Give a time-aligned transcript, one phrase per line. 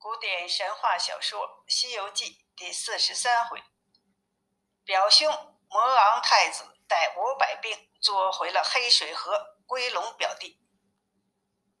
[0.00, 3.60] 古典神话小说《西游记》第四十三回，
[4.84, 5.28] 表兄
[5.68, 10.60] 魔昂太子带五百兵捉回了黑水河归龙表弟。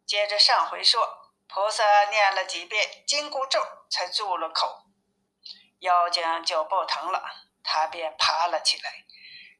[0.04, 4.86] 接着上回说，菩萨念了几遍紧箍咒，才住了口。
[5.78, 7.22] 妖精就不疼了，
[7.62, 9.04] 他便爬了起来，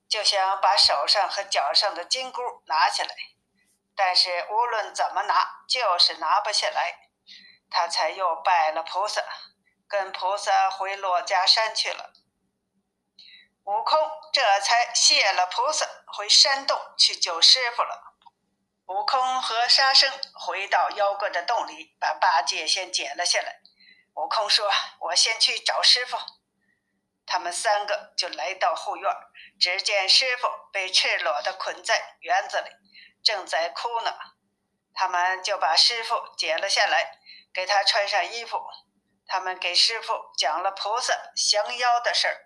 [0.08, 3.14] 就想把手上和脚上的金箍拿下来，
[3.94, 7.04] 但是无论怎么拿，就是拿不下来。
[7.70, 9.22] 他才又拜了菩萨，
[9.88, 12.12] 跟菩萨回珞珈山去了。
[13.64, 13.98] 悟空
[14.32, 18.14] 这才谢了菩萨，回山洞去救师傅了。
[18.86, 23.60] 悟空和沙僧回到妖怪的洞里，把八戒先捡了下来。
[24.14, 26.16] 悟空说：“我先去找师傅。”
[27.26, 29.14] 他们三个就来到后院，
[29.60, 32.70] 只见师傅被赤裸的捆在园子里，
[33.22, 34.14] 正在哭呢。
[34.94, 37.17] 他们就把师傅解了下来。
[37.52, 38.60] 给他穿上衣服，
[39.26, 42.44] 他们给师傅讲了菩萨降妖的事儿。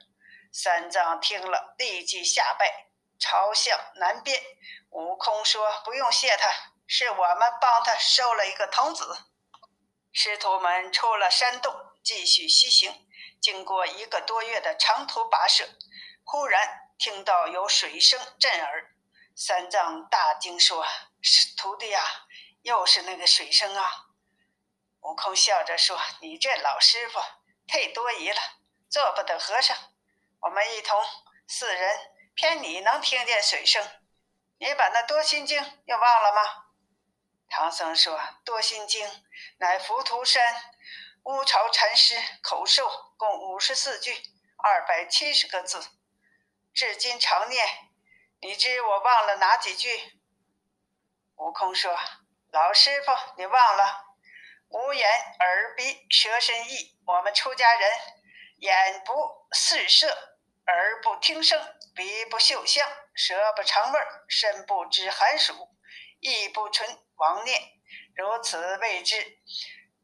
[0.52, 4.42] 三藏听了，立即下拜，朝向南边。
[4.90, 6.52] 悟空说：“不用谢他，
[6.86, 9.16] 是我们帮他收了一个童子。”
[10.12, 13.08] 师徒们出了山洞，继续西行。
[13.40, 15.66] 经过一个多月的长途跋涉，
[16.24, 18.94] 忽然听到有水声震耳。
[19.34, 20.86] 三藏大惊说
[21.56, 22.04] ：“徒弟啊，
[22.60, 23.90] 又是那个水声啊！”
[25.02, 27.18] 悟空笑着说：“你这老师傅
[27.66, 28.40] 太多疑了，
[28.88, 29.76] 做不得和尚。
[30.40, 30.96] 我们一同
[31.48, 31.98] 四人，
[32.34, 33.84] 偏你能听见水声。
[34.58, 36.66] 你把那多心经又忘了吗？”
[37.50, 39.06] 唐僧说：“多心经
[39.58, 40.72] 乃浮屠山
[41.24, 44.14] 乌巢禅师口授，共五十四句，
[44.56, 45.84] 二百七十个字，
[46.72, 47.66] 至今常念。
[48.40, 50.20] 你知我忘了哪几句？”
[51.36, 51.98] 悟空说
[52.52, 54.06] ：“老师傅，你忘了。”
[54.72, 55.06] 无眼、
[55.38, 57.90] 耳、鼻、舌、身、意，我们出家人
[58.56, 59.12] 眼不
[59.52, 60.08] 视色，
[60.66, 61.60] 耳不听声，
[61.94, 65.68] 鼻不嗅香，舌不尝味，身不知寒暑，
[66.20, 67.60] 意不存妄念，
[68.16, 69.40] 如此谓之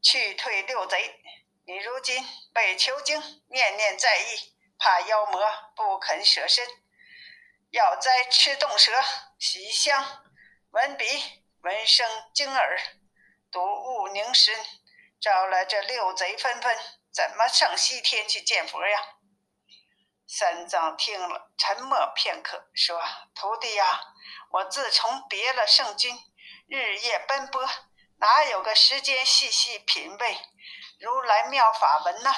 [0.02, 1.18] 去退六贼。
[1.66, 2.22] 你如今
[2.52, 6.66] 被囚禁，念念在意，怕妖魔不肯舍身，
[7.70, 8.92] 要栽吃动舌，
[9.38, 10.26] 洗香
[10.72, 11.06] 闻鼻
[11.62, 12.97] 闻声惊耳。
[13.50, 14.54] 睹物凝神，
[15.20, 16.76] 招来这六贼纷纷，
[17.10, 19.00] 怎么上西天去见佛呀？
[20.26, 23.02] 三藏听了，沉默片刻，说
[23.34, 24.00] ：“徒弟呀，
[24.50, 26.14] 我自从别了圣君，
[26.68, 27.66] 日夜奔波，
[28.18, 30.38] 哪有个时间细细品味
[31.00, 32.30] 如来妙法文呢？”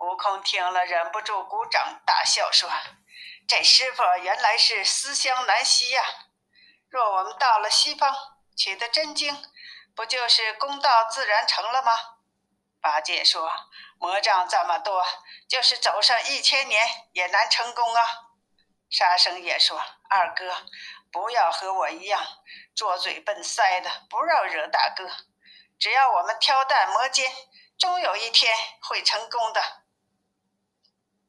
[0.00, 2.68] 悟空听了，忍不住鼓掌大笑，说
[3.46, 6.04] ：“这师傅原来是思乡难息呀！
[6.88, 8.12] 若我们到了西方，
[8.56, 9.32] 取得真经。”
[9.96, 11.92] 不就是公道自然成了吗？
[12.82, 13.50] 八戒说
[13.98, 15.02] ：“魔障这么多，
[15.48, 18.02] 就是走上一千年也难成功啊。”
[18.90, 20.54] 沙僧也说：“二哥，
[21.10, 22.22] 不要和我一样，
[22.76, 25.08] 做嘴笨腮的，不要惹大哥。
[25.78, 27.32] 只要我们挑担磨尖，
[27.78, 29.62] 终有一天会成功的。”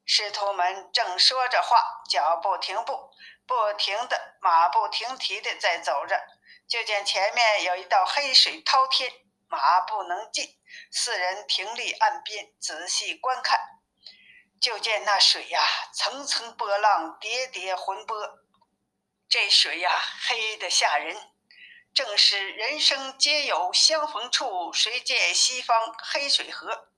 [0.06, 3.12] 师徒们正说着话，脚步停步，
[3.48, 6.22] 不停的马不停蹄的在走着。
[6.68, 9.12] 就见前面有一道黑水滔天，
[9.48, 10.60] 马不能进。
[10.92, 13.60] 四人停立岸边，仔细观看。
[14.60, 15.64] 就见那水呀，
[15.94, 18.40] 层层波浪，叠叠浑波。
[19.30, 19.92] 这水呀，
[20.28, 21.32] 黑的吓人，
[21.94, 26.90] 正是人生皆有相逢处，谁见西方黑水河？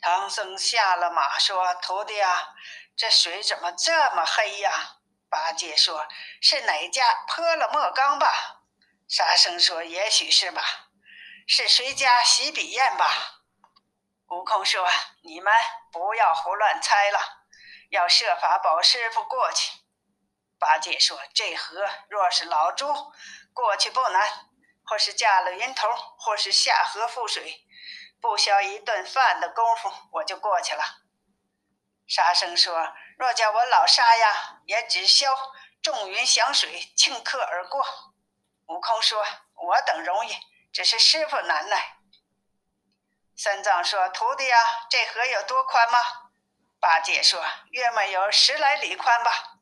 [0.00, 2.54] 唐僧下了马，说：“徒弟啊，
[2.96, 6.06] 这水怎么这么黑呀？”八戒说
[6.40, 8.54] ：“是哪家泼了墨缸吧？”
[9.08, 10.62] 沙僧说：“也许是吧，
[11.46, 13.40] 是谁家洗笔砚吧？”
[14.28, 14.86] 悟空说
[15.24, 15.50] ：“你们
[15.90, 17.18] 不要胡乱猜了，
[17.88, 19.72] 要设法保师傅过去。”
[20.60, 22.86] 八戒说：“这河若是老猪
[23.54, 24.50] 过去不难，
[24.84, 25.88] 或是驾了云头，
[26.18, 27.64] 或是下河覆水，
[28.20, 30.84] 不消一顿饭的功夫，我就过去了。”
[32.06, 35.34] 沙僧说：“若叫我老沙呀，也只消
[35.80, 37.82] 众云响水，顷刻而过。”
[38.68, 39.24] 悟空说
[39.56, 40.36] ：“我等容易，
[40.72, 41.96] 只是师傅难耐。”
[43.36, 44.60] 三藏说：“徒弟啊，
[44.90, 45.98] 这河有多宽吗？”
[46.80, 47.42] 八戒说
[47.72, 49.58] ：“约莫有十来里宽吧。”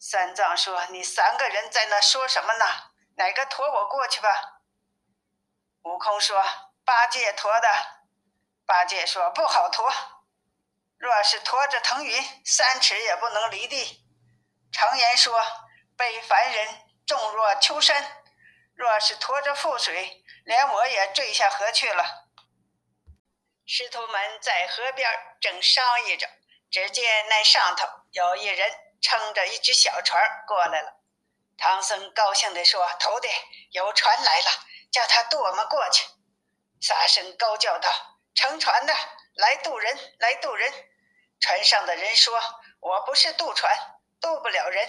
[0.00, 2.64] 三藏说：“你三个人在那说什么呢？
[3.16, 4.60] 哪个驮我过去吧？”
[5.84, 6.42] 悟空说
[6.84, 7.68] ：“八戒驮的。”
[8.66, 9.92] 八戒说：“不好驮，
[10.96, 14.02] 若是驮着腾云，三尺也不能离地。
[14.72, 15.38] 常言说，
[15.96, 18.22] 背凡人。”重若丘山，
[18.74, 22.28] 若是驮着覆水，连我也坠下河去了。
[23.66, 25.10] 师徒们在河边
[25.40, 26.28] 正商议着，
[26.70, 28.70] 只见那上头有一人
[29.00, 31.00] 撑着一只小船过来了。
[31.56, 33.28] 唐僧高兴地说：“徒弟，
[33.70, 34.46] 有船来了，
[34.90, 36.04] 叫他渡我们过去。”
[36.80, 37.90] 沙僧高叫道
[38.34, 38.94] ：“乘船的，
[39.34, 40.72] 来渡人，来渡人！”
[41.40, 42.40] 船上的人说
[42.80, 43.72] ：“我不是渡船，
[44.20, 44.88] 渡不了人。”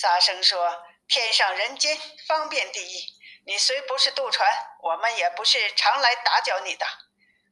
[0.00, 0.80] 沙僧说
[1.10, 1.98] ：“天上人间，
[2.28, 3.04] 方便第一。
[3.44, 4.48] 你虽不是渡船，
[4.80, 6.86] 我们也不是常来打搅你的。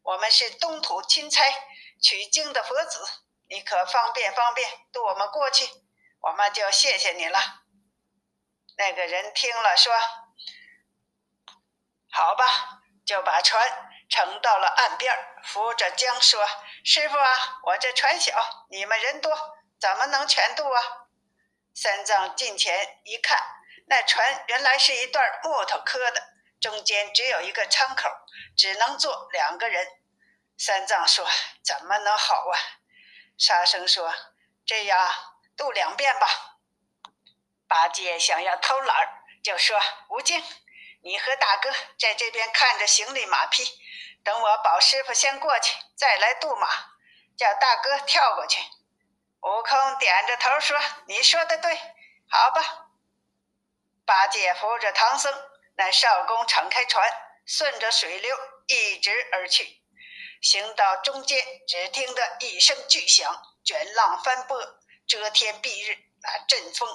[0.05, 1.43] 我们是东土钦差
[2.01, 3.05] 取经的佛子，
[3.49, 5.69] 你可方便方便渡我们过去，
[6.21, 7.37] 我们就谢谢你了。”
[8.79, 9.93] 那个人听了说
[12.13, 15.13] ：“好吧。”就把船撑到了岸边，
[15.43, 16.47] 扶着江说
[16.85, 19.37] ：“师傅啊，我这船小，你们人多，
[19.81, 20.83] 怎么能全渡啊？”
[21.79, 23.39] 三藏近前一看，
[23.87, 26.23] 那船原来是一段木头磕的，
[26.59, 28.09] 中间只有一个舱口，
[28.57, 29.87] 只能坐两个人。
[30.57, 31.29] 三藏说
[31.63, 32.57] ：“怎么能好啊？”
[33.37, 34.11] 沙僧说
[34.65, 35.15] ：“这样
[35.55, 36.27] 渡两遍吧。”
[37.69, 39.79] 八戒想要偷懒，就说
[40.09, 40.43] ：“吴京。”
[41.05, 43.63] 你和大哥在这边看着行李马匹，
[44.25, 46.69] 等我保师傅先过去，再来渡马，
[47.37, 48.63] 叫大哥跳过去。
[49.47, 50.77] 悟空点着头说
[51.07, 51.79] ：“你说的对，
[52.29, 52.89] 好吧。”
[54.05, 55.33] 八戒扶着唐僧，
[55.77, 57.09] 那少公敞开船，
[57.47, 59.81] 顺着水流一直而去。
[60.43, 61.39] 行到中间，
[61.69, 64.61] 只听得一声巨响，卷浪翻波，
[65.07, 66.89] 遮天蔽日，那阵风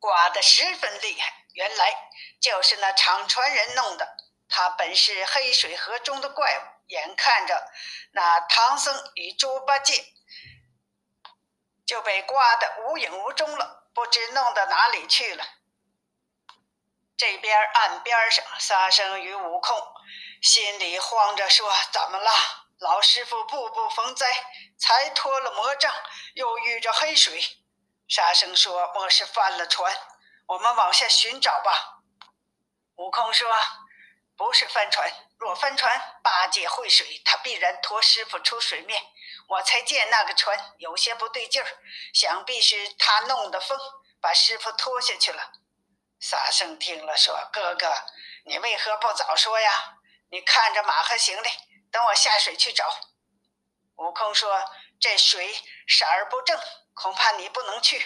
[0.00, 1.32] 刮得十分厉害。
[1.54, 4.16] 原来就是那敞船人弄的。
[4.48, 7.70] 他本是黑水河中的怪物，眼看着
[8.10, 10.04] 那唐僧与猪八戒
[11.92, 15.44] 就被刮得无影无踪了，不知弄到哪里去了。
[17.18, 19.78] 这边岸边上，沙僧与悟空
[20.40, 22.30] 心里慌着，说：“怎么了？
[22.78, 24.26] 老师傅步步逢灾，
[24.78, 25.94] 才脱了魔障，
[26.32, 27.38] 又遇着黑水。”
[28.08, 29.94] 沙僧说：“我是翻了船？”
[30.48, 32.00] 我们往下寻找吧。
[32.96, 33.54] 悟空说
[34.34, 39.12] ：“不是翻船，若翻船，八戒会水，他必然拖师傅出水面。
[39.48, 41.68] 我才见那个船有些不对劲儿，
[42.12, 43.78] 想必是他弄的风，
[44.20, 45.52] 把师傅拖下去了。”
[46.20, 47.92] 沙僧听了说：“哥哥，
[48.44, 49.98] 你为何不早说呀？
[50.30, 51.48] 你看着马和行李，
[51.90, 52.88] 等我下水去找。”
[53.96, 54.64] 悟空说
[55.00, 55.54] ：“这水
[55.86, 56.58] 色儿不正，
[56.94, 58.04] 恐怕你不能去。”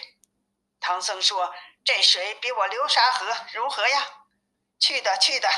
[0.80, 1.54] 唐僧说。
[1.86, 4.08] 这水比我流沙河如何呀？
[4.80, 5.48] 去的，去的。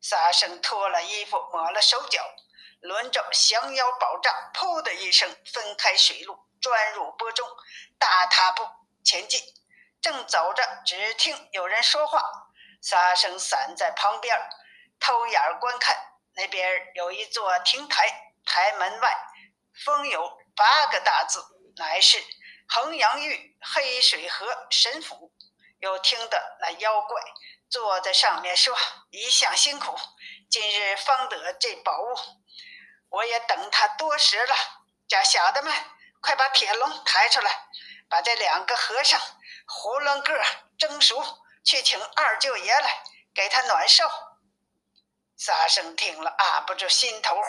[0.00, 2.24] 沙僧脱了衣服，抹了手脚，
[2.82, 7.48] 抡着降妖宝杖，噗的一声分开水路，钻入波中，
[7.98, 8.68] 大踏步
[9.04, 9.40] 前进。
[10.00, 12.20] 正走着，只听有人说话。
[12.82, 14.36] 沙僧散在旁边，
[14.98, 15.96] 偷眼观看。
[16.34, 19.16] 那边有一座亭台，台门外
[19.84, 21.40] 封有八个大字，
[21.76, 22.18] 乃是
[22.68, 25.32] 衡阳玉黑水河神府。
[25.78, 27.22] 又听得那妖怪
[27.68, 28.76] 坐在上面说
[29.10, 29.96] ：“一向辛苦，
[30.48, 32.14] 今日方得这宝物，
[33.12, 34.54] 我也等他多时了。
[35.06, 35.72] 叫小的们
[36.20, 37.66] 快把铁笼抬出来，
[38.08, 39.20] 把这两个和尚
[39.66, 40.44] 囫囵个
[40.78, 41.22] 蒸熟，
[41.64, 43.02] 去请二舅爷来
[43.34, 44.08] 给他暖寿。”
[45.36, 47.42] 沙僧听了按不住心头火，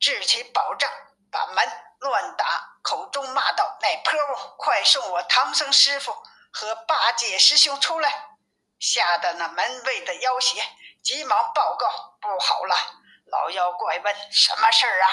[0.00, 0.90] 掷起宝杖
[1.30, 6.16] 把门乱打，口中骂道：“那泼物，快送我唐僧师傅！”
[6.50, 8.30] 和八戒师兄出来，
[8.80, 10.66] 吓得那门卫的妖邪
[11.02, 12.74] 急忙报告：“不好了！”
[13.26, 15.08] 老妖怪问：“什么事儿啊？”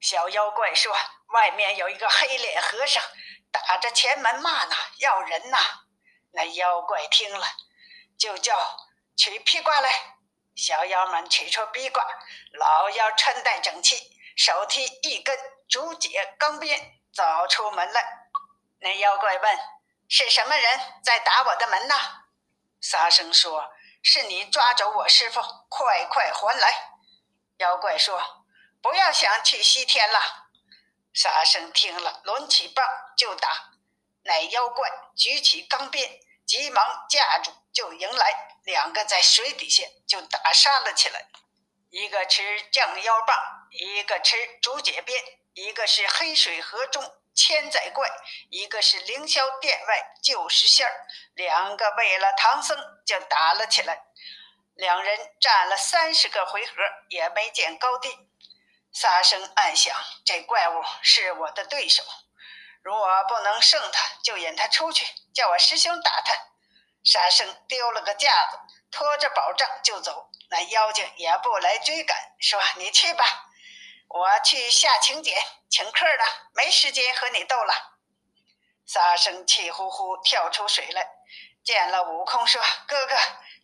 [0.00, 0.94] 小妖怪说
[1.34, 3.02] ：“外面有一个黑脸和尚
[3.50, 5.58] 打着前门骂呢，要人呐！”
[6.32, 7.46] 那妖怪听了，
[8.18, 8.54] 就叫
[9.16, 9.90] 取披挂来。
[10.54, 12.04] 小妖们取出披挂，
[12.52, 13.96] 老妖穿戴整齐，
[14.36, 18.02] 手提一根竹节钢鞭，走出门来。
[18.80, 19.58] 那妖怪问。
[20.12, 21.94] 是什么人在打我的门呢？
[22.80, 26.89] 沙僧说：“是你抓走我师傅，快快还来！”
[27.60, 28.18] 妖怪说
[28.80, 30.18] ：“不要想去西天了。”
[31.12, 32.86] 沙僧听了，抡起棒
[33.18, 33.70] 就打。
[34.22, 41.28] 那妖怪举起钢鞭，急忙架住就迎来，两个在水底下就打杀了起来。
[41.90, 43.36] 一个持降妖棒，
[43.72, 47.16] 一个持竹节鞭，一个是黑水河中。
[47.32, 48.10] 千载怪，
[48.50, 52.76] 一个是凌霄殿外救时仙儿，两个为了唐僧
[53.06, 54.04] 就打了起来。
[54.80, 56.72] 两人战了三十个回合，
[57.10, 58.08] 也没见高低。
[58.90, 59.94] 沙僧暗想：
[60.24, 62.02] 这怪物是我的对手，
[62.82, 66.34] 如果不能胜他，就引他出去，叫我师兄打他。
[67.04, 68.58] 沙僧丢了个架子，
[68.90, 70.30] 拖着宝杖就走。
[70.48, 73.24] 那妖精也不来追赶，说：“你去吧，
[74.08, 75.36] 我去下请柬
[75.68, 77.74] 请客了，没时间和你斗了。”
[78.88, 81.06] 沙僧气呼呼跳出水来，
[81.62, 83.14] 见了悟空，说：“哥哥，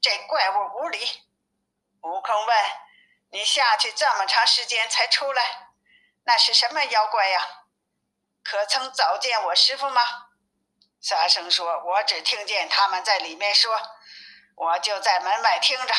[0.01, 1.25] 这怪物无礼。”
[2.03, 2.57] 悟空问
[3.33, 5.71] ：“你下去这么长时间才出来，
[6.25, 7.65] 那是什么妖怪呀？
[8.45, 10.03] 可曾早见我师傅吗？”
[11.03, 13.81] 沙僧说：“我只听见他们在里面说，
[14.57, 15.95] 我就在门外听着，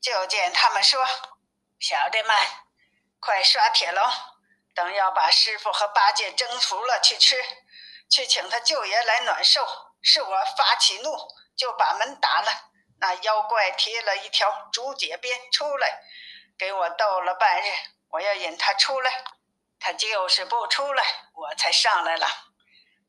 [0.00, 1.06] 就见他们说
[1.80, 2.36] ：‘小的们，
[3.18, 4.12] 快刷铁笼，
[4.74, 7.36] 等要把师傅和八戒蒸熟了去吃。’”
[8.10, 9.64] 去请他舅爷来暖寿，
[10.02, 11.16] 是我发起怒，
[11.56, 12.69] 就把门打了。
[13.00, 16.02] 那妖怪提了一条竹节鞭出来，
[16.58, 17.72] 给我斗了半日。
[18.10, 19.24] 我要引他出来，
[19.78, 21.02] 他就是不出来，
[21.32, 22.26] 我才上来了。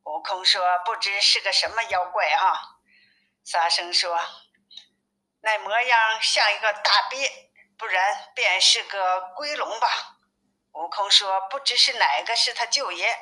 [0.03, 2.53] 悟空说：“不知是个什么妖怪啊？”
[3.43, 4.19] 沙僧说
[5.41, 10.17] ：“那模样像一个大鳖，不然便是个龟龙吧。”
[10.73, 13.19] 悟空说：“不知是哪个是他舅爷。”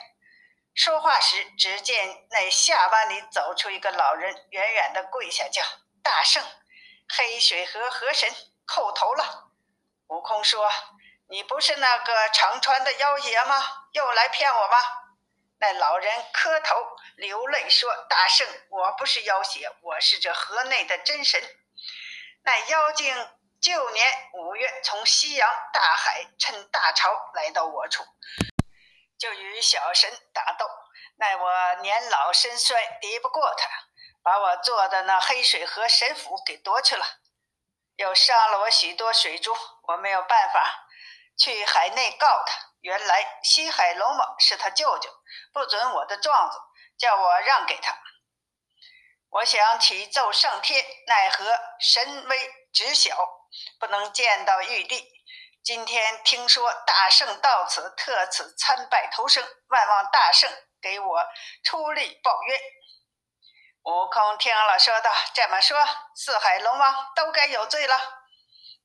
[0.75, 5.63] 说话时，只见那下湾里走出一个老人，远远的跪下叫
[6.03, 6.43] ：“大圣，
[7.07, 8.29] 黑水河河神
[8.67, 9.51] 叩头了。”
[10.07, 10.71] 悟空说
[11.29, 13.87] ：“你不是那个长川的妖邪吗？
[13.91, 14.77] 又来骗我吗？”
[15.61, 16.75] 那老人磕头
[17.17, 21.41] 流泪说：“大圣，我不是妖邪，我是这河内的真神。
[22.43, 23.13] 那妖精
[23.61, 28.05] 旧年五月从西洋大海趁大潮来到我处。”
[29.19, 30.65] 就与小神打斗，
[31.17, 33.67] 奈我年老身衰，敌不过他，
[34.21, 37.05] 把我做的那黑水河神斧给夺去了，
[37.95, 40.87] 又杀了我许多水珠，我没有办法
[41.37, 42.69] 去海内告他。
[42.81, 45.09] 原来西海龙王是他舅舅，
[45.51, 46.57] 不准我的状子，
[46.97, 47.97] 叫我让给他。
[49.29, 51.45] 我想启奏上天，奈何
[51.79, 53.17] 神威只小，
[53.79, 55.07] 不能见到玉帝。
[55.61, 60.49] 今天听说大圣到此，特此参拜投生，万望大圣
[60.81, 61.25] 给我
[61.63, 62.59] 出力报冤。
[63.83, 65.77] 悟空听了，说道：“这么说，
[66.15, 67.99] 四海龙王都该有罪了。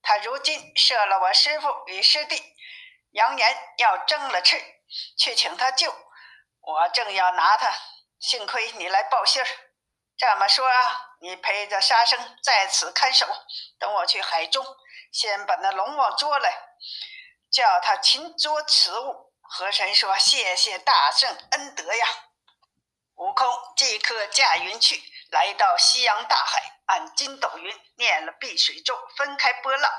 [0.03, 2.43] 他如今射了我师父与师弟，
[3.13, 4.63] 扬言要争了吃，
[5.19, 5.95] 去请他救。
[6.61, 7.73] 我正要拿他，
[8.19, 9.47] 幸亏你来报信儿。
[10.17, 10.67] 这么说，
[11.21, 13.27] 你陪着沙僧在此看守，
[13.79, 14.65] 等我去海中。”
[15.15, 16.51] 先把那龙王捉来，
[17.49, 19.33] 叫他擒捉此物。
[19.43, 22.07] 河神说：“谢谢大圣恩德呀！”
[23.17, 29.93] 悟空即刻驾云去，来到西洋大海，按筋斗云念了碧水咒，分开波浪。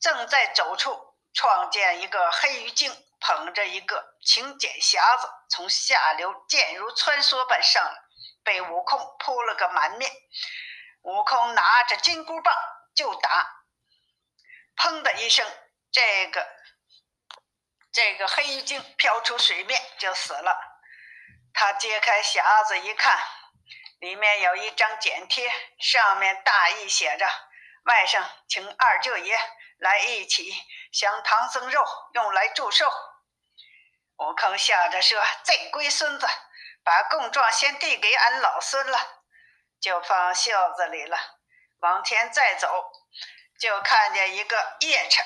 [0.00, 2.90] 正在走处，创建一个黑鱼精
[3.20, 8.02] 捧着一个请柬匣子，从下流箭如穿梭般上来，
[8.42, 10.10] 被悟空扑了个满面。
[11.02, 12.54] 悟空拿着金箍棒
[12.94, 13.64] 就打。
[14.76, 15.46] 砰的一声，
[15.92, 16.46] 这个
[17.92, 20.73] 这个黑鱼精飘出水面就死了。
[21.54, 23.18] 他揭开匣子一看，
[24.00, 27.26] 里面有一张剪贴，上面大意写着
[27.86, 29.40] ：“外甥请二舅爷
[29.78, 30.52] 来一起
[30.92, 31.82] 降唐僧肉，
[32.12, 32.90] 用来祝寿。”
[34.18, 36.28] 悟空笑着说：“这龟孙子，
[36.84, 38.98] 把供状先递给俺老孙了，
[39.80, 41.16] 就放袖子里了。
[41.78, 42.92] 往前再走。”
[43.56, 45.24] 就看见一个夜叉，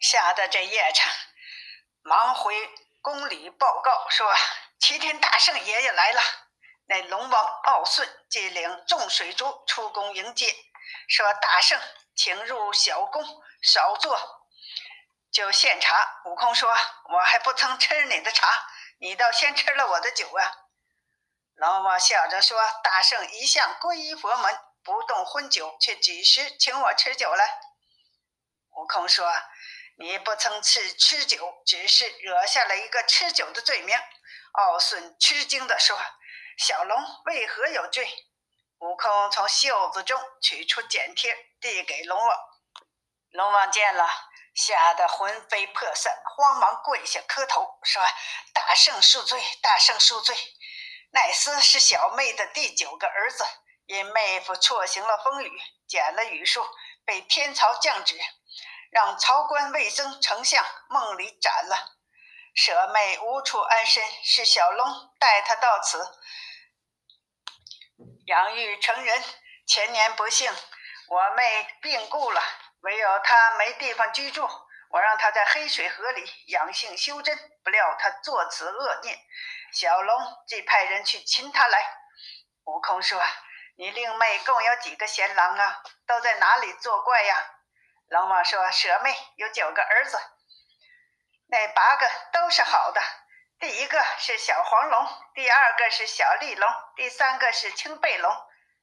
[0.00, 1.08] 吓得这夜叉
[2.02, 2.68] 忙回
[3.02, 4.32] 宫里报告说
[4.78, 6.20] ：“齐天大圣爷爷来了。”
[6.86, 10.54] 那龙王敖顺即领众水族出宫迎接，
[11.08, 11.80] 说：“大圣，
[12.14, 13.24] 请入小宫
[13.62, 14.18] 少坐，
[15.32, 16.68] 就献茶。”悟空说
[17.12, 18.66] ：“我还不曾吃你的茶，
[18.98, 20.52] 你倒先吃了我的酒啊！”
[21.54, 27.44] 龙王笑着说：“大圣一向皈依佛门。”不动荤酒，却几时请我吃酒了？
[28.76, 29.30] 悟空说
[30.00, 33.94] ：“你不曾吃吃酒，只是惹下了一个吃酒的罪名。”
[34.52, 35.94] 敖顺吃惊地说
[36.56, 38.08] ：“小龙为何有罪？”
[38.80, 42.38] 悟空从袖子中取出剪贴，递给龙王。
[43.32, 44.08] 龙王见了，
[44.54, 48.02] 吓得魂飞魄散，慌忙跪下磕头说
[48.54, 50.34] ：“大圣恕罪，大圣恕罪。
[51.12, 53.44] 乃斯是小妹的第九个儿子。”
[53.84, 55.50] 因妹夫错行了风雨，
[55.88, 56.64] 捡了雨树，
[57.04, 58.16] 被天朝降旨，
[58.90, 61.96] 让曹官魏征丞相梦里斩了。
[62.54, 66.18] 舍妹无处安身，是小龙带她到此
[68.26, 69.24] 养育成人。
[69.66, 70.52] 前年不幸，
[71.08, 72.42] 我妹病故了，
[72.80, 74.48] 唯有她没地方居住，
[74.90, 77.38] 我让她在黑水河里养性修真。
[77.62, 79.16] 不料她作此恶孽，
[79.72, 81.78] 小龙即派人去擒她来。
[82.64, 83.22] 悟空说。
[83.76, 85.82] 你令妹共有几个贤郎啊？
[86.06, 87.54] 都在哪里作怪呀？”
[88.10, 90.18] 龙王说：“舍妹有九个儿子，
[91.46, 93.00] 那八个都是好的。
[93.60, 98.36] 第一个是小黄龙，第二个是小绿龙，第三个是青背龙，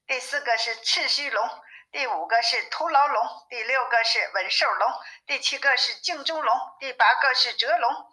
[0.06, 1.48] 第四个是赤须龙。”
[1.90, 4.94] 第五个是徒劳龙，第六个是稳寿龙，
[5.26, 8.12] 第七个是镜中龙，第八个是折龙，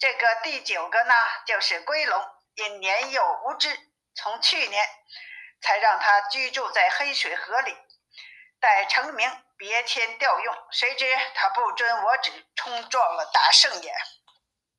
[0.00, 1.14] 这个第九个呢
[1.46, 2.20] 就是龟龙。
[2.54, 3.76] 因年幼无知，
[4.14, 4.84] 从去年
[5.60, 7.76] 才让他居住在黑水河里，
[8.60, 10.58] 待成名别迁调用。
[10.72, 13.94] 谁知他不遵我旨，冲撞了大圣也。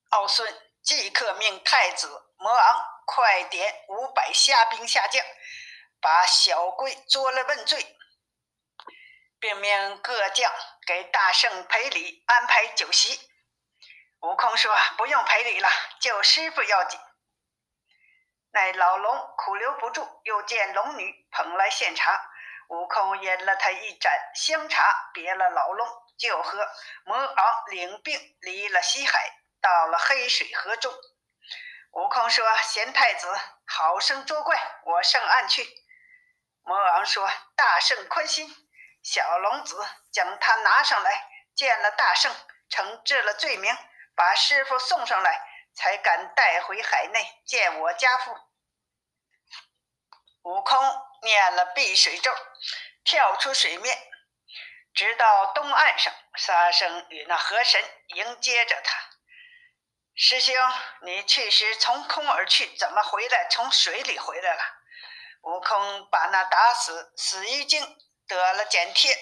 [0.09, 5.23] 敖孙即刻命太子魔昂快点五百虾兵下将。
[6.01, 7.97] 把小龟捉了问罪，
[9.39, 10.51] 并命各将
[10.85, 13.31] 给大圣赔礼，安排酒席。
[14.19, 15.69] 悟空说：“不用赔礼了，
[16.01, 16.99] 救师傅要紧。”
[18.51, 22.29] 那老龙苦留不住，又见龙女捧来献茶，
[22.69, 26.67] 悟空饮了他一盏香茶，别了老龙，就和
[27.05, 30.93] 魔昂领兵离了西海，到了黑水河中。
[31.91, 33.27] 悟空说：“贤太子，
[33.67, 35.67] 好生捉怪，我上岸去。”
[36.63, 38.49] 魔王说：“大圣宽心，
[39.03, 42.33] 小龙子将他拿上来，见了大圣，
[42.69, 43.77] 惩治了罪名，
[44.15, 45.39] 把师傅送上来，
[45.75, 48.35] 才敢带回海内见我家父。”
[50.43, 50.79] 悟空
[51.23, 52.31] 念了避水咒，
[53.03, 53.97] 跳出水面，
[54.93, 56.13] 直到东岸上。
[56.35, 58.97] 沙僧与那河神迎接着他。
[60.15, 60.55] 师兄，
[61.01, 63.47] 你去时从空而去，怎么回来？
[63.49, 64.61] 从水里回来了？
[65.43, 69.15] 悟空把那打死死鱼精得了剪贴，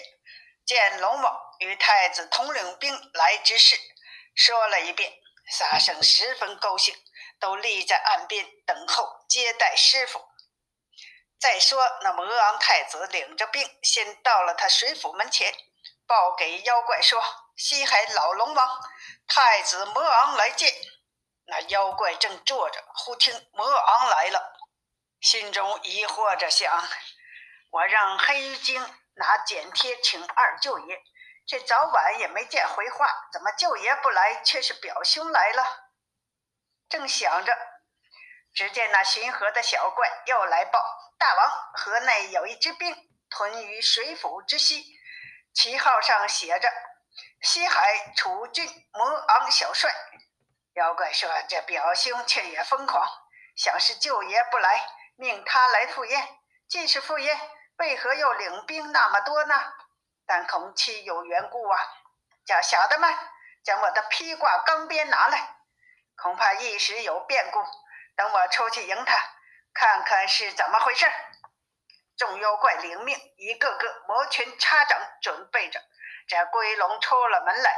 [0.65, 3.77] 见龙王与太子统领兵来之事，
[4.35, 5.11] 说了一遍。
[5.49, 6.95] 沙僧十分高兴，
[7.39, 10.30] 都立在岸边等候接待师傅。
[11.41, 15.51] 再说那魔昂太子领着兵，先到了他水府门前，
[16.05, 17.19] 报给妖怪说
[17.57, 18.79] ：“西海老龙王
[19.27, 20.71] 太子魔昂来见。”
[21.47, 24.53] 那妖怪正坐着，忽听魔昂来了。
[25.19, 26.87] 心中疑惑着想：
[27.71, 28.79] 我让黑精
[29.15, 31.01] 拿剪贴请二舅爷，
[31.47, 35.89] 这早晚也没见回话，怎么舅爷不来，却是表兄来了？
[36.87, 37.57] 正想着，
[38.53, 40.79] 只见那巡河的小怪又来报：
[41.17, 42.95] 大王，河内有一支兵
[43.29, 44.85] 屯于水府之西，
[45.53, 46.71] 旗号上写着
[47.41, 49.93] “西海楚郡魔昂小帅”。
[50.75, 53.05] 妖怪说：“这表兄却也疯狂，
[53.55, 54.85] 想是舅爷不来。”
[55.17, 57.39] 命他来赴宴，既是赴宴，
[57.77, 59.53] 为何又领兵那么多呢？
[60.25, 61.79] 但恐其有缘故啊！
[62.43, 63.13] 叫小的们
[63.63, 65.57] 将我的披挂钢鞭拿来，
[66.15, 67.63] 恐怕一时有变故。
[68.15, 69.15] 等我出去迎他，
[69.73, 71.05] 看看是怎么回事。
[72.17, 75.81] 众妖怪领命，一个个摩拳擦掌，准备着。
[76.27, 77.75] 这龟龙出了门来，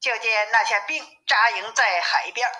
[0.00, 2.50] 就见那些兵扎营在海边。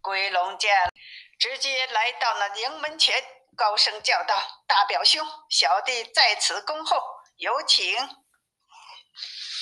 [0.00, 0.90] 龟龙见。
[1.38, 3.22] 直接来到那营门前，
[3.58, 4.34] 高声叫道
[4.66, 6.98] ：“大表兄，小弟在此恭候，
[7.36, 7.94] 有请。”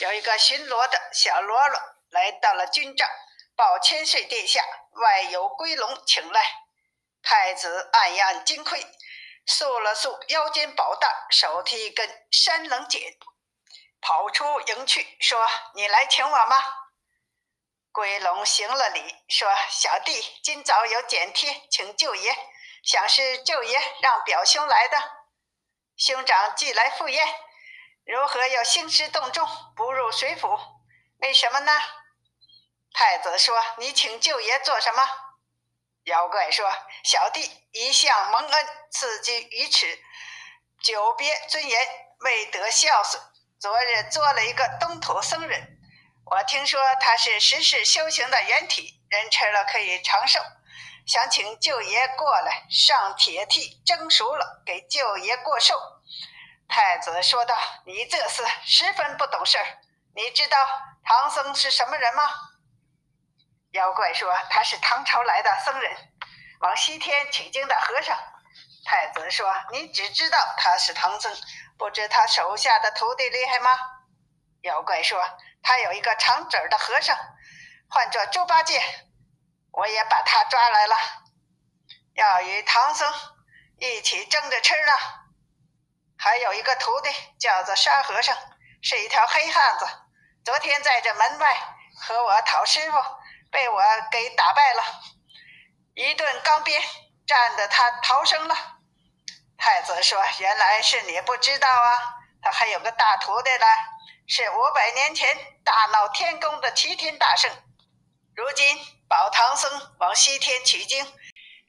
[0.01, 3.09] 有一个巡逻的小喽啰来到了军帐，
[3.57, 6.43] 保千岁殿下，外有龟龙请来。
[7.23, 8.85] 太子暗暗惊愧，
[9.47, 13.01] 束了束腰间宝带，手提一根山棱剪，
[14.01, 16.63] 跑出营去，说：“你来请我吗？”
[17.93, 22.37] 龟龙行了礼，说：“小弟今早有简贴，请舅爷。
[22.83, 24.99] 想是舅爷让表兄来的。
[25.97, 27.27] 兄长既来赴宴，
[28.05, 30.59] 如何又兴师动众，不入水府？
[31.19, 31.73] 为什么呢？”
[32.95, 35.03] 太子说：“你请舅爷做什么？”
[36.07, 36.65] 妖怪说
[37.03, 39.85] ：“小弟一向蒙恩，赐居于此，
[40.81, 41.89] 久别尊严，
[42.21, 43.21] 未得孝顺。
[43.59, 45.77] 昨日做了一个东土僧人。”
[46.31, 50.41] 我听说他是十世修行的原体，人吃了可以长寿，
[51.05, 55.75] 想请舅爷过来上铁蹄蒸熟了给舅爷过寿。
[56.69, 59.67] 太子说道：“你这厮十分不懂事儿，
[60.15, 60.57] 你知道
[61.05, 62.23] 唐僧是什么人吗？”
[63.75, 65.97] 妖怪说：“他是唐朝来的僧人，
[66.61, 68.17] 往西天取经的和尚。”
[68.87, 71.33] 太子说：“你只知道他是唐僧，
[71.77, 73.71] 不知他手下的徒弟厉害吗？”
[74.63, 75.23] 妖怪说。
[75.67, 77.17] 他有一个长嘴的和尚，
[77.89, 78.83] 唤作猪八戒，
[79.73, 80.95] 我也把他抓来了，
[82.13, 83.11] 要与唐僧
[83.79, 84.93] 一起蒸着吃呢。
[86.19, 87.09] 还有一个徒弟
[87.41, 88.37] 叫做沙和尚，
[88.83, 89.87] 是一条黑汉子，
[90.45, 91.57] 昨天在这门外
[92.03, 92.99] 和我讨师傅，
[93.55, 94.83] 被我给打败了，
[95.95, 96.83] 一顿钢鞭
[97.25, 98.55] 战得他逃生了。
[99.57, 103.67] 太子说：“原来是你不知道啊，他还有个大徒弟呢，
[104.27, 107.49] 是五百年前大闹天宫的齐天大圣，
[108.35, 108.77] 如今
[109.09, 111.05] 保唐僧往西天取经，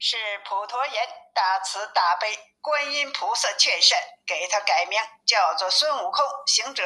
[0.00, 3.96] 是普陀岩大慈大悲观音菩萨劝善，
[4.26, 6.84] 给他改名叫做孙悟空行者。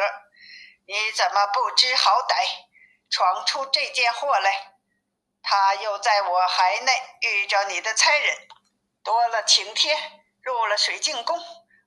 [0.86, 2.34] 你怎么不知好歹，
[3.10, 4.69] 闯出这件祸来？
[5.42, 8.48] 他又在我海内遇着你的差人，
[9.03, 9.96] 夺了请帖。”
[10.42, 11.38] 入了水晶宫，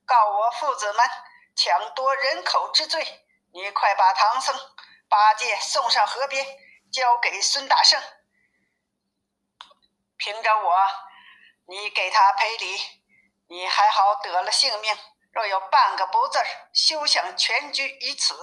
[0.05, 1.09] 告我父子们
[1.55, 3.25] 抢夺人口之罪。
[3.51, 4.55] 你快把唐僧、
[5.09, 6.45] 八戒送上河边，
[6.91, 7.99] 交给孙大圣。
[10.17, 10.87] 凭着我，
[11.65, 12.79] 你给他赔礼，
[13.47, 14.95] 你还好得了性命。
[15.31, 16.39] 若有半个不字
[16.71, 18.35] 休想全居于此。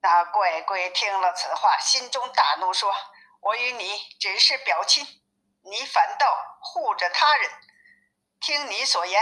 [0.00, 2.94] 那怪鬼听了此话，心中大怒，说
[3.40, 5.06] ：“我与你只是表亲，
[5.62, 6.26] 你反倒
[6.60, 7.50] 护着他人。”
[8.40, 9.20] 听你所言，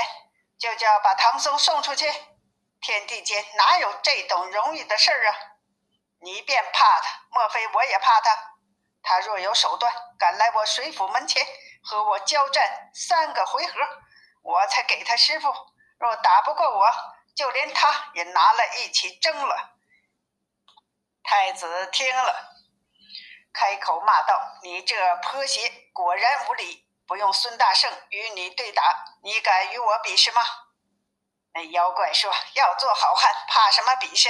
[0.58, 2.06] 就叫把唐僧送出去。
[2.80, 5.36] 天地间哪有这等容易的事儿啊？
[6.20, 7.26] 你便怕他？
[7.30, 8.54] 莫非我也怕他？
[9.02, 11.46] 他若有手段，敢来我水府门前
[11.82, 13.72] 和我交战三个回合，
[14.42, 15.48] 我才给他师傅。
[15.98, 16.92] 若打不过我，
[17.34, 19.76] 就连他也拿来一起争了。
[21.22, 22.55] 太子听了，
[23.58, 28.82] 开口骂道：“你这泼鞋，果然无礼！”不用孙大圣与你对打，
[29.22, 30.42] 你敢与我比试吗？
[31.54, 34.28] 那妖怪说：“要做好汉，怕什么比试？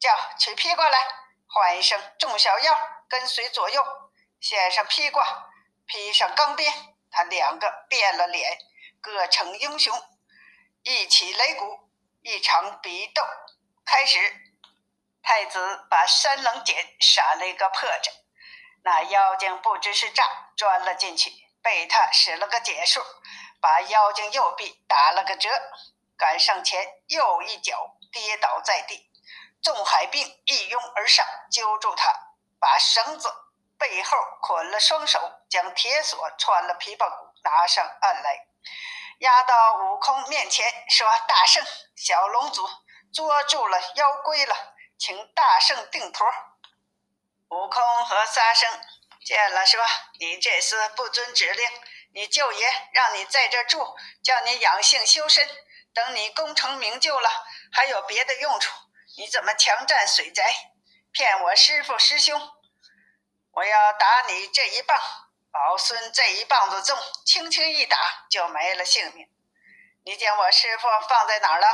[0.00, 0.98] 叫取披挂来，
[1.46, 2.76] 换一身众小妖，
[3.08, 3.84] 跟随左右，
[4.40, 5.24] 献上披挂，
[5.86, 6.72] 披上钢鞭。
[7.12, 8.58] 他两个变了脸，
[9.00, 9.96] 各逞英雄，
[10.82, 11.88] 一起擂鼓，
[12.22, 13.22] 一场比斗
[13.84, 14.18] 开始。
[15.22, 18.10] 太子把三棱锏闪了一个破绽，
[18.82, 20.24] 那妖精不知是诈，
[20.56, 23.02] 钻了进去。”被他使了个解数，
[23.60, 25.50] 把妖精右臂打了个折，
[26.16, 29.10] 赶上前又一脚跌倒在地。
[29.62, 32.10] 众海兵一拥而上，揪住他，
[32.58, 33.30] 把绳子
[33.78, 38.46] 背后捆了双手，将铁锁穿了琵琶骨，拿上岸来，
[39.18, 41.62] 押到悟空面前，说：“大圣，
[41.94, 42.66] 小龙族
[43.12, 44.56] 捉住了妖龟了，
[44.98, 46.26] 请大圣定夺。”
[47.50, 48.68] 悟空和沙僧。
[49.24, 49.84] 见了说，
[50.18, 51.68] 你这厮不遵指令，
[52.14, 55.48] 你舅爷让你在这住，叫你养性修身，
[55.92, 57.28] 等你功成名就了，
[57.72, 58.72] 还有别的用处。
[59.18, 60.44] 你怎么强占水宅，
[61.12, 62.40] 骗我师傅师兄？
[63.52, 64.98] 我要打你这一棒，
[65.50, 69.28] 宝孙这一棒子重，轻轻一打就没了性命。
[70.04, 71.66] 你见我师傅放在哪儿了？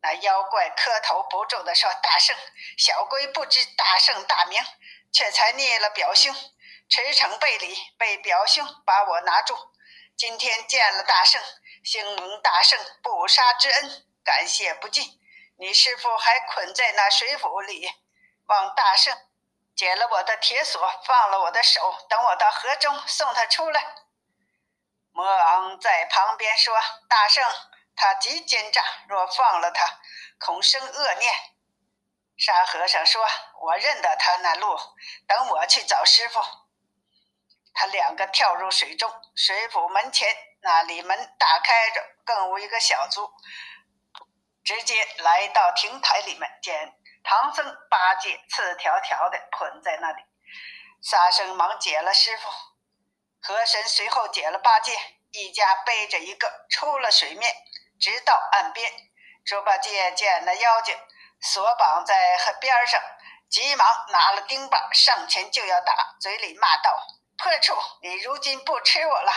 [0.00, 2.36] 那妖怪磕头不住地说：“大圣，
[2.76, 4.60] 小龟不知大圣大名。”
[5.12, 6.34] 却才灭了表兄，
[6.88, 9.56] 驰骋背礼，被表兄把我拿住。
[10.16, 11.40] 今天见了大圣，
[11.84, 15.20] 兴蒙大圣不杀之恩，感谢不尽。
[15.58, 17.88] 你师傅还捆在那水府里，
[18.46, 19.16] 望大圣
[19.76, 23.94] 解了我的铁锁，放了我的手，等我到河中送他出来。
[25.12, 26.74] 魔王在旁边说
[27.06, 27.44] ：“大圣，
[27.94, 30.00] 他极奸诈，若放了他，
[30.38, 31.32] 恐生恶念。”
[32.44, 33.24] 沙和尚说
[33.62, 34.76] ：“我认得他那路，
[35.28, 36.40] 等我去找师傅。”
[37.72, 43.32] 他两个跳入水中，水府门前那里门打开着，更无一个小卒，
[44.64, 50.24] 直接来到亭台里面，见唐僧、八戒赤条条的捆在那里。
[51.00, 52.50] 沙僧忙解了师傅，
[53.40, 54.92] 河神随后解了八戒，
[55.30, 57.54] 一家背着一个出了水面，
[58.00, 58.92] 直到岸边。
[59.44, 60.98] 猪八戒见了妖精。
[61.42, 63.02] 锁绑在河边上，
[63.50, 66.96] 急忙拿了钉耙上前就要打，嘴里骂道
[67.36, 69.32] ：“破畜，你如今不吃我了！”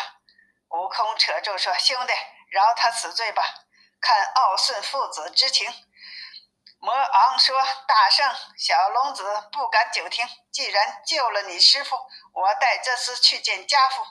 [0.70, 2.14] 悟空扯住说：“兄弟，
[2.52, 3.44] 饶他死罪吧，
[4.00, 5.68] 看傲顺父子之情。”
[6.78, 10.28] 魔昂说：“大圣，小龙子不敢久听。
[10.52, 11.98] 既然救了你师傅，
[12.34, 14.06] 我带这厮去见家父。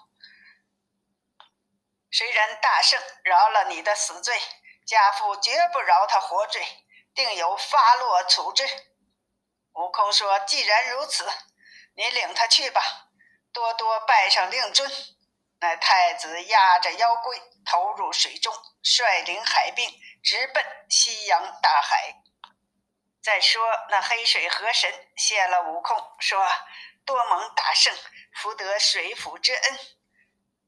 [2.11, 4.37] 虽然大圣饶了你的死罪，
[4.85, 6.67] 家父绝不饶他活罪。”
[7.15, 8.67] 定有发落处置。
[9.75, 11.27] 悟空说：“既然如此，
[11.95, 12.81] 你领他去吧，
[13.53, 14.91] 多多拜上令尊。”
[15.61, 19.91] 那太子压着妖龟投入水中，率领海兵
[20.23, 22.17] 直奔西洋大海。
[23.23, 26.47] 再说那黑水河神谢了悟空，说
[27.07, 27.97] ：“多蒙大圣
[28.35, 29.79] 福得水府之恩。”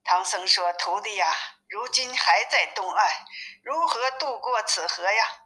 [0.03, 1.37] 唐僧说：“徒弟呀，
[1.69, 3.27] 如今还在东岸，
[3.63, 5.43] 如何渡过此河呀？”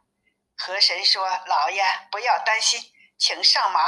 [0.63, 3.81] 河神说：“老爷不要担心，请上马，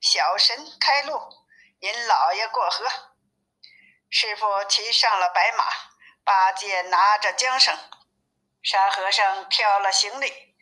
[0.00, 1.20] 小神开路，
[1.78, 2.84] 引老爷过河。”
[4.10, 5.64] 师傅骑上了白马，
[6.24, 7.78] 八戒拿着缰绳，
[8.60, 10.56] 沙和尚挑了行李，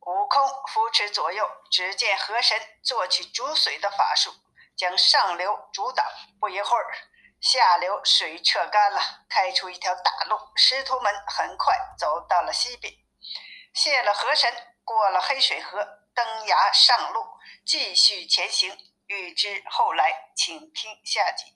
[0.00, 1.48] 悟空扶持左右。
[1.70, 4.34] 只见河神做起逐水的法术，
[4.76, 6.04] 将上流阻挡。
[6.40, 6.92] 不一会儿，
[7.40, 10.36] 下流水撤干了，开出一条大路。
[10.56, 12.92] 师徒们很快走到了西边，
[13.72, 14.52] 谢了河神，
[14.84, 17.26] 过了黑水河，登崖上路，
[17.64, 18.76] 继续前行。
[19.06, 21.52] 欲知后来，请听下集。